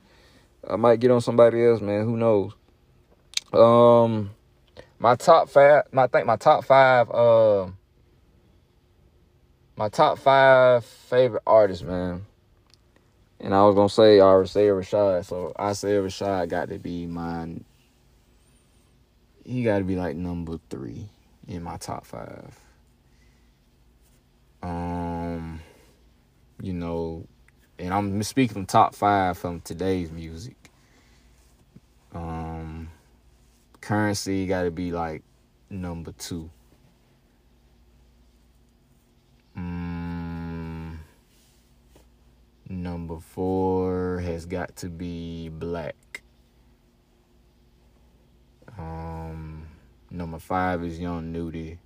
I 0.68 0.76
might 0.76 1.00
get 1.00 1.12
on 1.12 1.22
somebody 1.22 1.64
else, 1.64 1.82
man. 1.82 2.04
Who 2.04 2.18
knows? 2.18 2.54
Um, 3.54 4.32
my 4.98 5.16
top 5.16 5.50
five. 5.50 5.84
My, 5.92 6.04
I 6.04 6.08
think 6.08 6.26
my 6.26 6.36
top 6.36 6.66
five. 6.66 7.12
Uh, 7.12 7.68
my 9.78 9.90
top 9.90 10.18
five 10.18 10.84
favorite 10.84 11.44
artists, 11.46 11.84
man. 11.84 12.26
And 13.40 13.54
I 13.54 13.64
was 13.64 13.76
gonna 13.76 13.90
say 13.90 14.20
I 14.20 14.24
already 14.24 14.50
Rashad, 14.50 15.26
so 15.26 15.54
I 15.56 15.74
say 15.74 15.90
Rashad 15.90 16.50
got 16.50 16.70
to 16.70 16.80
be 16.80 17.06
mine. 17.06 17.64
He 19.46 19.64
got 19.64 19.78
to 19.78 19.84
be 19.84 19.96
like 19.96 20.16
number 20.16 20.60
three 20.70 21.08
in 21.48 21.62
my 21.62 21.78
top 21.78 22.06
five. 22.06 22.60
Um, 24.64 25.62
you 26.60 26.74
know, 26.74 27.28
and 27.78 27.94
I'm 27.94 28.24
speaking 28.24 28.56
from 28.56 28.66
top 28.66 28.96
five 28.96 29.38
from 29.38 29.62
today's 29.62 30.12
music. 30.12 30.56
Um, 32.14 32.90
Curren$y 33.80 34.46
got 34.46 34.64
to 34.64 34.72
be 34.72 34.92
like 34.92 35.22
number 35.70 36.12
two. 36.14 36.50
Um, 39.58 41.00
number 42.70 43.20
four 43.20 44.20
has 44.20 44.46
got 44.46 44.76
to 44.78 44.90
be 44.90 45.50
6lack. 45.54 45.94
Um, 48.78 49.68
number 50.12 50.40
five 50.40 50.84
is 50.84 51.00
Young 51.00 51.32
Nudy 51.32 51.80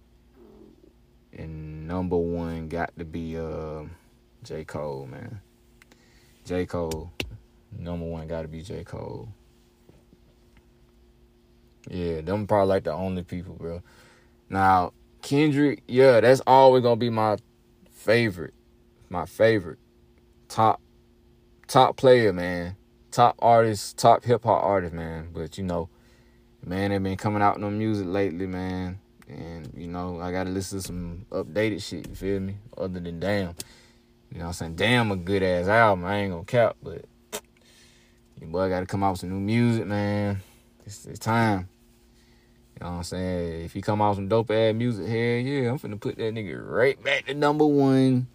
and 1.33 1.87
number 1.87 2.17
one 2.17 2.67
got 2.67 2.97
to 2.97 3.05
be 3.05 3.37
uh 3.37 3.83
J. 4.43 4.63
Cole, 4.65 5.05
man. 5.05 5.39
J. 6.45 6.65
Cole. 6.65 7.11
Number 7.77 8.05
one 8.05 8.27
gotta 8.27 8.47
be 8.47 8.61
J. 8.61 8.83
Cole. 8.83 9.29
Yeah, 11.89 12.21
them 12.21 12.47
probably 12.47 12.69
like 12.69 12.83
the 12.83 12.93
only 12.93 13.23
people, 13.23 13.55
bro. 13.55 13.81
Now, 14.49 14.93
Kendrick, 15.21 15.83
yeah, 15.87 16.19
that's 16.19 16.41
always 16.45 16.83
gonna 16.83 16.95
be 16.95 17.09
my 17.09 17.37
favorite. 17.91 18.53
My 19.09 19.25
favorite. 19.25 19.79
Top 20.51 20.81
top 21.65 21.95
player, 21.95 22.33
man. 22.33 22.75
Top 23.09 23.37
artist, 23.39 23.97
top 23.97 24.25
hip 24.25 24.43
hop 24.43 24.61
artist, 24.61 24.93
man. 24.93 25.29
But 25.31 25.57
you 25.57 25.63
know, 25.63 25.87
man, 26.65 26.91
they 26.91 26.97
been 26.97 27.15
coming 27.15 27.41
out 27.41 27.57
no 27.57 27.69
music 27.69 28.05
lately, 28.05 28.47
man. 28.47 28.99
And, 29.29 29.71
you 29.73 29.87
know, 29.87 30.19
I 30.19 30.33
gotta 30.33 30.49
listen 30.49 30.79
to 30.79 30.85
some 30.85 31.25
updated 31.31 31.81
shit, 31.81 32.09
you 32.09 32.15
feel 32.15 32.41
me? 32.41 32.57
Other 32.77 32.99
than 32.99 33.21
damn. 33.21 33.55
You 34.29 34.39
know 34.39 34.47
I'm 34.47 34.53
saying? 34.53 34.75
Damn 34.75 35.13
a 35.13 35.15
good 35.15 35.41
ass 35.41 35.69
album. 35.69 36.03
I 36.03 36.17
ain't 36.17 36.33
gonna 36.33 36.43
cap, 36.43 36.75
but 36.83 37.05
your 38.41 38.49
boy 38.49 38.67
gotta 38.67 38.85
come 38.85 39.05
out 39.05 39.11
with 39.11 39.21
some 39.21 39.29
new 39.29 39.39
music, 39.39 39.85
man. 39.85 40.41
It's, 40.85 41.05
it's 41.05 41.19
time. 41.19 41.69
You 42.75 42.85
know 42.85 42.91
what 42.91 42.97
I'm 42.97 43.03
saying? 43.03 43.61
If 43.63 43.71
he 43.71 43.81
come 43.81 44.01
out 44.01 44.09
with 44.09 44.17
some 44.17 44.27
dope 44.27 44.51
ass 44.51 44.75
music, 44.75 45.07
hell 45.07 45.15
yeah, 45.15 45.69
I'm 45.71 45.79
finna 45.79 45.97
put 45.97 46.17
that 46.17 46.33
nigga 46.33 46.59
right 46.61 47.01
back 47.01 47.27
to 47.27 47.33
number 47.33 47.65
one. 47.65 48.27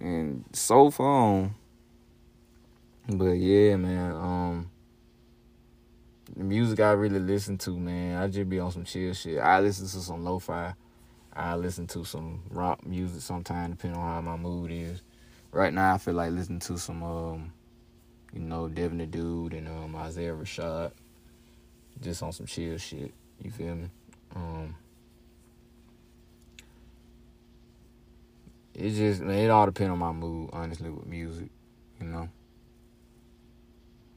And 0.00 0.44
so 0.52 0.90
far. 0.90 1.50
But 3.08 3.32
yeah, 3.32 3.76
man, 3.76 4.12
um, 4.12 4.70
the 6.36 6.44
music 6.44 6.80
I 6.80 6.90
really 6.92 7.18
listen 7.18 7.56
to, 7.58 7.70
man, 7.78 8.22
I 8.22 8.28
just 8.28 8.48
be 8.48 8.58
on 8.58 8.70
some 8.70 8.84
chill 8.84 9.14
shit. 9.14 9.38
I 9.38 9.60
listen 9.60 9.86
to 9.86 10.04
some 10.04 10.24
lo-fi. 10.24 10.74
I 11.32 11.54
listen 11.54 11.86
to 11.88 12.04
some 12.04 12.42
rock 12.50 12.84
music 12.84 13.22
sometimes, 13.22 13.76
depending 13.76 14.00
on 14.00 14.06
how 14.06 14.20
my 14.20 14.36
mood 14.36 14.70
is. 14.70 15.02
Right 15.52 15.72
now, 15.72 15.94
I 15.94 15.98
feel 15.98 16.14
like 16.14 16.32
listening 16.32 16.60
to 16.60 16.78
some, 16.78 17.02
um, 17.02 17.52
you 18.32 18.40
know, 18.40 18.68
Devin 18.68 18.98
the 18.98 19.06
Dude 19.06 19.54
and 19.54 19.68
um, 19.68 19.96
Isaiah 19.96 20.34
Rashad. 20.34 20.92
Just 22.00 22.22
on 22.22 22.32
some 22.32 22.46
chill 22.46 22.76
shit. 22.76 23.12
You 23.42 23.50
feel 23.50 23.74
me? 23.74 23.88
Um, 24.34 24.74
it 28.78 28.90
just, 28.90 29.22
it 29.22 29.50
all 29.50 29.66
depends 29.66 29.90
on 29.90 29.98
my 29.98 30.12
mood, 30.12 30.50
honestly, 30.52 30.90
with 30.90 31.06
music, 31.06 31.50
you 32.00 32.06
know. 32.06 32.28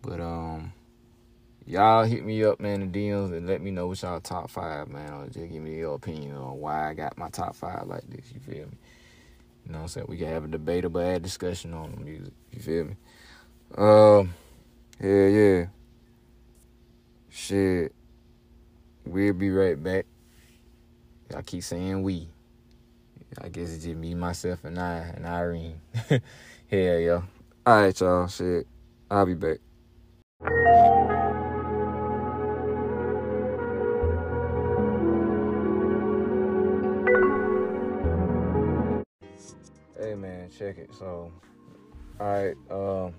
But, 0.03 0.19
um, 0.19 0.71
y'all 1.65 2.03
hit 2.03 2.23
me 2.23 2.43
up, 2.43 2.59
man, 2.59 2.81
in 2.81 2.91
DMs 2.91 3.35
and 3.35 3.47
let 3.47 3.61
me 3.61 3.71
know 3.71 3.87
what 3.87 4.01
y'all 4.01 4.19
top 4.19 4.49
five, 4.49 4.87
man, 4.87 5.13
or 5.13 5.25
just 5.25 5.51
give 5.51 5.63
me 5.63 5.77
your 5.77 5.95
opinion 5.95 6.35
on 6.35 6.59
why 6.59 6.89
I 6.89 6.93
got 6.93 7.17
my 7.17 7.29
top 7.29 7.55
five 7.55 7.87
like 7.87 8.07
this. 8.09 8.31
You 8.33 8.39
feel 8.39 8.65
me? 8.65 8.77
You 9.65 9.71
know 9.71 9.79
what 9.79 9.83
I'm 9.83 9.87
saying? 9.89 10.07
We 10.09 10.17
can 10.17 10.27
have 10.27 10.43
a 10.43 10.47
debatable 10.47 11.01
ad 11.01 11.23
discussion 11.23 11.73
on 11.73 11.91
the 11.91 11.97
music. 11.97 12.33
You 12.51 12.61
feel 12.61 12.85
me? 12.85 12.95
Um, 13.77 14.33
yeah, 14.99 15.27
yeah. 15.27 15.65
Shit. 17.29 17.93
We'll 19.05 19.33
be 19.33 19.49
right 19.49 19.81
back. 19.81 20.05
I 21.35 21.41
keep 21.41 21.63
saying 21.63 22.03
we. 22.03 22.27
I 23.39 23.47
guess 23.47 23.73
it's 23.73 23.85
just 23.85 23.95
me, 23.95 24.13
myself, 24.13 24.65
and 24.65 24.77
I, 24.77 25.13
and 25.15 25.25
Irene. 25.25 25.79
Hell, 26.09 26.21
yeah. 26.71 27.21
All 27.65 27.81
right, 27.81 27.99
y'all. 27.99 28.27
Shit. 28.27 28.67
I'll 29.09 29.25
be 29.25 29.35
back. 29.35 29.59
Hey 39.97 40.15
man, 40.15 40.49
check 40.49 40.77
it. 40.77 40.89
So, 40.97 41.31
all 42.19 42.27
right. 42.27 42.55
Um, 42.69 43.13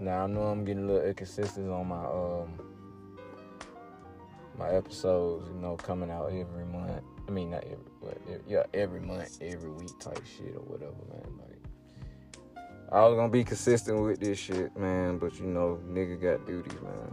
now 0.00 0.24
I 0.24 0.26
know 0.26 0.42
I'm 0.42 0.64
getting 0.64 0.84
a 0.84 0.86
little 0.86 1.06
inconsistent 1.08 1.70
on 1.70 1.86
my 1.86 2.04
um 2.04 2.60
my 4.58 4.70
episodes. 4.70 5.48
You 5.48 5.60
know, 5.60 5.76
coming 5.76 6.10
out 6.10 6.32
every 6.32 6.64
month. 6.64 7.04
I 7.28 7.30
mean, 7.30 7.50
not 7.50 7.64
every, 7.64 7.76
but 8.02 8.18
yeah, 8.48 8.62
every 8.72 9.00
month, 9.00 9.38
every 9.42 9.70
week 9.70 9.90
type 10.00 10.24
shit 10.24 10.54
or 10.56 10.62
whatever, 10.62 10.94
man. 11.10 11.38
Like, 11.38 12.62
I 12.90 13.06
was 13.06 13.16
gonna 13.16 13.28
be 13.28 13.44
consistent 13.44 14.00
with 14.00 14.18
this 14.18 14.38
shit, 14.38 14.74
man. 14.78 15.18
But 15.18 15.38
you 15.38 15.46
know, 15.46 15.78
nigga 15.86 16.20
got 16.20 16.46
duties, 16.46 16.80
man. 16.80 17.12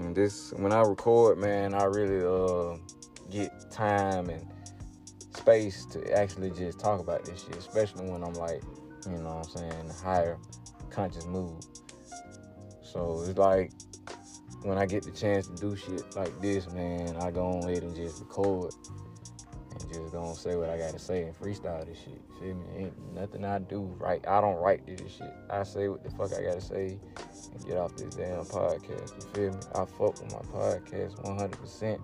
And 0.00 0.16
this, 0.16 0.52
when 0.56 0.72
I 0.72 0.80
record, 0.80 1.38
man, 1.38 1.72
I 1.72 1.84
really 1.84 2.24
uh 2.24 2.78
get 3.30 3.70
time 3.70 4.28
and 4.28 4.44
space 5.36 5.84
to 5.86 6.18
actually 6.18 6.50
just 6.50 6.80
talk 6.80 6.98
about 6.98 7.24
this 7.24 7.44
shit, 7.44 7.56
especially 7.56 8.10
when 8.10 8.24
I'm 8.24 8.34
like, 8.34 8.62
you 9.06 9.18
know 9.18 9.36
what 9.36 9.46
I'm 9.46 9.56
saying, 9.56 9.90
higher 10.02 10.36
conscious 10.90 11.26
mood. 11.26 11.64
So 12.82 13.22
it's 13.24 13.38
like 13.38 13.70
when 14.62 14.78
I 14.78 14.86
get 14.86 15.04
the 15.04 15.12
chance 15.12 15.46
to 15.46 15.54
do 15.54 15.76
shit 15.76 16.16
like 16.16 16.40
this, 16.40 16.68
man, 16.72 17.16
I 17.18 17.30
go 17.30 17.46
on 17.46 17.68
ahead 17.68 17.84
and 17.84 17.94
just 17.94 18.20
record 18.20 18.74
just 19.88 20.12
don't 20.12 20.36
say 20.36 20.56
what 20.56 20.68
I 20.68 20.78
gotta 20.78 20.98
say 20.98 21.22
and 21.22 21.38
freestyle 21.38 21.86
this 21.86 21.98
shit. 21.98 22.20
Feel 22.40 22.54
me? 22.54 22.64
Ain't 22.76 23.14
nothing 23.14 23.44
I 23.44 23.58
do 23.58 23.82
right. 23.98 24.26
I 24.26 24.40
don't 24.40 24.56
write 24.56 24.86
this 24.86 25.00
shit. 25.12 25.32
I 25.50 25.62
say 25.62 25.88
what 25.88 26.04
the 26.04 26.10
fuck 26.10 26.32
I 26.32 26.42
gotta 26.42 26.60
say 26.60 26.98
and 27.52 27.66
get 27.66 27.76
off 27.76 27.96
this 27.96 28.14
damn 28.14 28.44
podcast. 28.44 29.14
You 29.16 29.28
feel 29.34 29.50
me? 29.52 29.58
I 29.74 29.84
fuck 29.84 30.20
with 30.20 30.32
my 30.32 30.40
podcast 30.52 31.22
100%. 31.24 32.00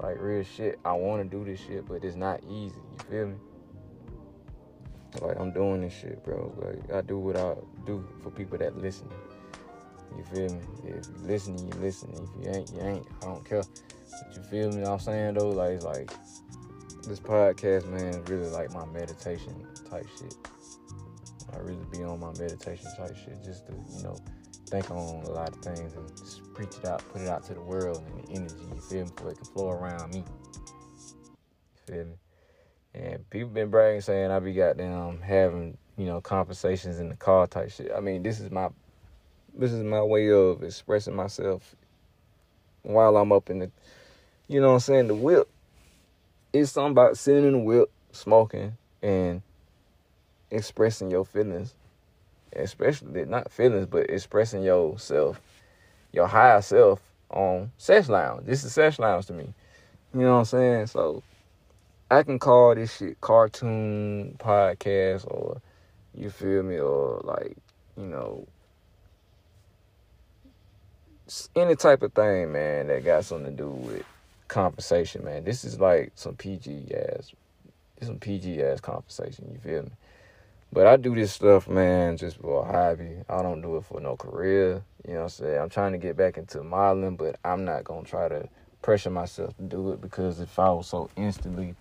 Like 0.00 0.16
real 0.20 0.44
shit. 0.44 0.78
I 0.84 0.92
want 0.92 1.28
to 1.28 1.36
do 1.36 1.44
this 1.44 1.60
shit, 1.60 1.86
but 1.88 2.04
it's 2.04 2.16
not 2.16 2.40
easy. 2.44 2.76
You 2.76 3.10
feel 3.10 3.26
me? 3.26 3.34
Like 5.20 5.40
I'm 5.40 5.52
doing 5.52 5.80
this 5.80 5.92
shit, 5.92 6.24
bro. 6.24 6.52
Like 6.56 6.94
I 6.94 7.00
do 7.00 7.18
what 7.18 7.36
I 7.36 7.54
do 7.86 8.06
for 8.22 8.30
people 8.30 8.58
that 8.58 8.76
listen. 8.76 9.08
You 10.16 10.24
feel 10.24 10.54
me? 10.54 10.60
If 10.84 10.84
you 10.84 11.00
listen, 11.24 11.58
you 11.58 11.72
listen. 11.80 12.10
If 12.12 12.44
you 12.44 12.52
ain't, 12.52 12.72
you 12.72 12.80
ain't. 12.80 13.06
I 13.22 13.26
don't 13.26 13.44
care. 13.44 13.62
But 13.62 14.36
you 14.36 14.42
feel 14.42 14.72
me? 14.72 14.84
I'm 14.84 14.98
saying 14.98 15.34
though, 15.34 15.50
like 15.50 15.72
it's 15.72 15.84
like 15.84 16.10
this 17.08 17.20
podcast, 17.20 17.88
man, 17.88 18.14
is 18.14 18.28
really 18.28 18.48
like 18.50 18.72
my 18.72 18.84
meditation 18.86 19.66
type 19.90 20.06
shit. 20.18 20.34
I 21.52 21.58
really 21.58 21.84
be 21.90 22.02
on 22.04 22.20
my 22.20 22.32
meditation 22.38 22.86
type 22.96 23.16
shit, 23.16 23.42
just 23.42 23.66
to 23.66 23.72
you 23.96 24.02
know 24.02 24.16
think 24.68 24.90
on 24.90 25.24
a 25.24 25.30
lot 25.30 25.48
of 25.48 25.56
things 25.56 25.94
and 25.94 26.08
just 26.16 26.42
preach 26.54 26.76
it 26.76 26.84
out, 26.84 27.02
put 27.12 27.22
it 27.22 27.28
out 27.28 27.44
to 27.44 27.54
the 27.54 27.60
world 27.60 28.04
and 28.06 28.24
the 28.24 28.32
energy. 28.32 28.54
You 28.74 28.80
feel 28.80 29.04
me? 29.04 29.10
So 29.18 29.28
it 29.28 29.36
can 29.36 29.44
flow 29.46 29.70
around 29.70 30.12
me. 30.12 30.18
You 30.18 31.94
feel 31.94 32.04
me? 32.04 32.14
And 32.94 33.30
people 33.30 33.48
been 33.48 33.70
bragging 33.70 34.00
saying 34.00 34.30
I 34.30 34.38
be 34.40 34.52
goddamn 34.52 35.20
having, 35.20 35.78
you 35.96 36.06
know, 36.06 36.20
conversations 36.20 36.98
in 36.98 37.08
the 37.08 37.16
car 37.16 37.46
type 37.46 37.70
shit. 37.70 37.92
I 37.96 38.00
mean, 38.00 38.22
this 38.22 38.40
is 38.40 38.50
my 38.50 38.68
this 39.54 39.72
is 39.72 39.82
my 39.82 40.02
way 40.02 40.30
of 40.30 40.62
expressing 40.62 41.16
myself 41.16 41.74
while 42.82 43.16
I'm 43.16 43.32
up 43.32 43.50
in 43.50 43.60
the 43.60 43.70
you 44.48 44.60
know 44.60 44.68
what 44.68 44.74
I'm 44.74 44.80
saying, 44.80 45.08
the 45.08 45.14
whip. 45.14 45.48
It's 46.52 46.72
something 46.72 46.92
about 46.92 47.18
sitting 47.18 47.44
in 47.44 47.52
the 47.52 47.58
whip, 47.58 47.90
smoking, 48.12 48.76
and 49.02 49.42
expressing 50.50 51.10
your 51.10 51.24
feelings. 51.24 51.74
Especially 52.54 53.26
not 53.26 53.52
feelings, 53.52 53.86
but 53.86 54.08
expressing 54.08 54.62
yourself, 54.62 55.40
your 56.12 56.26
higher 56.26 56.62
self 56.62 57.00
on 57.30 57.70
Sesh 57.76 58.08
Lounge. 58.08 58.46
This 58.46 58.64
is 58.64 58.72
Sesh 58.72 58.98
Lounge 58.98 59.26
to 59.26 59.34
me. 59.34 59.52
You 60.14 60.20
know 60.20 60.32
what 60.32 60.38
I'm 60.38 60.44
saying? 60.46 60.86
So 60.86 61.22
I 62.10 62.22
can 62.22 62.38
call 62.38 62.74
this 62.74 62.96
shit 62.96 63.20
cartoon 63.20 64.36
podcast 64.38 65.26
or 65.26 65.60
you 66.14 66.30
feel 66.30 66.62
me 66.62 66.78
or 66.78 67.20
like 67.22 67.54
you 67.98 68.06
know 68.06 68.46
any 71.54 71.76
type 71.76 72.02
of 72.02 72.12
thing, 72.14 72.52
man, 72.52 72.86
that 72.86 73.04
got 73.04 73.24
something 73.24 73.54
to 73.54 73.62
do 73.62 73.68
with 73.68 74.06
conversation, 74.48 75.24
man. 75.24 75.44
This 75.44 75.64
is 75.64 75.80
like 75.80 76.12
some 76.14 76.34
PG 76.34 76.94
ass, 76.94 77.32
some 78.02 78.18
PG 78.18 78.62
ass 78.62 78.80
conversation. 78.80 79.50
You 79.52 79.60
feel 79.60 79.82
me? 79.84 79.90
But 80.72 80.86
I 80.86 80.96
do 80.96 81.14
this 81.14 81.32
stuff, 81.32 81.68
man, 81.68 82.16
just 82.16 82.36
for 82.38 82.62
a 82.62 82.72
hobby. 82.72 83.22
I 83.28 83.42
don't 83.42 83.62
do 83.62 83.76
it 83.76 83.84
for 83.84 84.00
no 84.00 84.16
career. 84.16 84.82
You 85.06 85.14
know 85.14 85.20
what 85.20 85.24
I'm 85.24 85.28
saying? 85.30 85.60
I'm 85.60 85.70
trying 85.70 85.92
to 85.92 85.98
get 85.98 86.16
back 86.16 86.36
into 86.36 86.62
modeling, 86.62 87.16
but 87.16 87.38
I'm 87.44 87.64
not 87.64 87.84
gonna 87.84 88.04
try 88.04 88.28
to 88.28 88.48
pressure 88.82 89.10
myself 89.10 89.56
to 89.56 89.62
do 89.62 89.92
it 89.92 90.00
because 90.00 90.40
if 90.40 90.58
I 90.58 90.70
was 90.70 90.88
so 90.88 91.10
instantly 91.16 91.74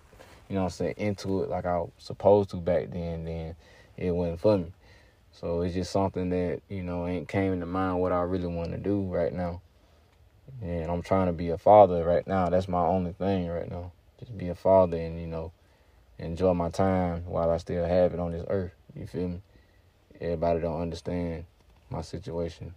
you 0.50 0.56
know 0.56 0.64
I'm 0.64 0.70
saying, 0.70 0.96
into 0.98 1.44
it 1.44 1.50
like 1.50 1.66
I 1.66 1.78
was 1.80 1.92
supposed 1.98 2.52
to 2.52 2.58
back 2.58 2.90
then, 2.92 3.26
then 3.26 3.56
it 3.98 4.12
wasn't 4.12 4.40
for 4.40 4.58
me. 4.58 4.72
So 5.34 5.62
it's 5.62 5.76
just 5.76 5.92
something 5.92 6.30
that, 6.30 6.62
you 6.70 6.84
know, 6.84 7.06
ain't 7.06 7.28
came 7.28 7.54
into 7.54 7.66
mind 7.66 8.00
what 8.00 8.12
I 8.12 8.22
really 8.22 8.48
want 8.48 8.72
to 8.72 8.78
do 8.78 9.02
right 9.04 9.34
now. 9.34 9.62
And 10.62 10.90
I'm 10.90 11.02
trying 11.02 11.28
to 11.28 11.34
be 11.34 11.50
a 11.50 11.58
father 11.58 12.04
right 12.04 12.26
now. 12.26 12.50
That's 12.50 12.68
my 12.68 12.86
only 12.86 13.14
thing 13.14 13.48
right 13.48 13.70
now. 13.70 13.92
Just 14.20 14.38
be 14.38 14.50
a 14.50 14.56
father 14.56 14.98
and, 14.98 15.20
you 15.20 15.28
know, 15.28 15.52
enjoy 16.18 16.54
my 16.54 16.70
time 16.70 17.26
while 17.26 17.50
I 17.50 17.58
still 17.58 17.86
have 17.86 18.14
it 18.14 18.20
on 18.20 18.32
this 18.32 18.46
earth. 18.50 18.72
You 18.96 19.06
feel 19.06 19.28
me? 19.28 19.42
Everybody 20.20 20.62
don't 20.62 20.82
understand 20.82 21.46
my 21.90 22.02
situation. 22.02 22.74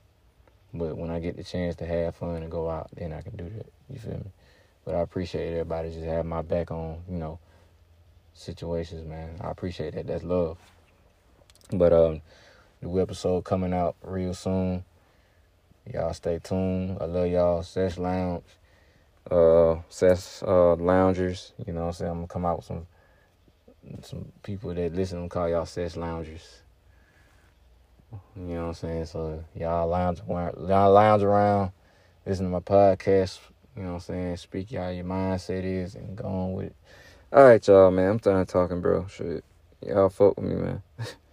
But 0.75 0.97
when 0.97 1.11
I 1.11 1.18
get 1.18 1.37
the 1.37 1.42
chance 1.42 1.77
to 1.77 1.87
have 1.87 2.16
fun 2.16 2.42
and 2.42 2.51
go 2.51 2.68
out, 2.68 2.90
then 2.94 3.12
I 3.12 3.23
can 3.23 3.37
do 3.37 3.44
that. 3.57 3.66
You 3.88 3.99
feel 3.99 4.18
me? 4.18 4.31
But 4.85 4.94
I 4.94 5.01
appreciate 5.01 5.51
everybody 5.53 5.90
just 5.90 6.05
having 6.05 6.29
my 6.29 6.42
back 6.42 6.71
on, 6.71 6.99
you 7.09 7.18
know, 7.18 7.38
situations, 8.35 9.07
man. 9.07 9.37
I 9.40 9.51
appreciate 9.51 9.94
that. 9.94 10.07
That's 10.07 10.23
love. 10.23 10.59
But 11.73 11.92
um, 11.92 12.21
new 12.83 13.01
episode 13.01 13.44
coming 13.44 13.73
out 13.73 13.97
real 14.03 14.35
soon. 14.35 14.85
Y'all 15.93 16.12
stay 16.12 16.38
tuned. 16.43 16.99
I 17.01 17.05
love 17.05 17.29
y'all. 17.29 17.62
Sesh 17.62 17.99
Lounge. 17.99 18.45
Uh 19.31 19.77
Sesh 19.88 20.43
uh 20.43 20.75
loungers. 20.75 21.53
You 21.66 21.73
know 21.73 21.83
what 21.83 21.87
I'm 21.87 21.93
saying? 21.93 22.11
I'm 22.11 22.16
gonna 22.19 22.27
come 22.29 22.47
out 22.47 22.57
with 22.59 22.66
some 22.66 22.87
some 24.03 24.33
people 24.43 24.75
that 24.75 24.95
listen 24.95 25.19
and 25.19 25.31
call 25.31 25.49
y'all 25.49 25.66
Sesh 25.66 25.97
loungers. 25.97 26.62
You 28.37 28.43
know 28.43 28.62
what 28.62 28.69
I'm 28.69 28.75
saying? 28.75 29.07
So 29.07 29.45
y'all 29.55 29.88
lounge 29.88 30.21
y'all 30.29 30.93
lounge 30.93 31.23
around, 31.23 31.73
listen 32.27 32.47
to 32.47 32.51
my 32.51 32.61
podcast, 32.61 33.38
you 33.77 33.83
know 33.83 33.90
what 33.90 33.95
I'm 33.95 34.01
saying, 34.01 34.37
speak 34.37 34.73
y'all 34.73 34.90
your 34.93 35.05
mindset 35.05 35.64
is 35.64 35.95
and 35.95 36.16
go 36.16 36.25
on 36.25 36.53
with 36.55 36.66
it. 36.66 36.77
All 37.33 37.45
right, 37.45 37.64
y'all, 37.64 37.93
man. 37.93 38.11
I'm 38.11 38.19
done 38.19 38.45
talking, 38.47 38.81
bro. 38.81 39.07
Shit. 39.07 39.45
Y'all 39.87 40.09
fuck 40.09 40.37
with 40.37 40.51
me, 40.51 40.57
man. 40.57 40.83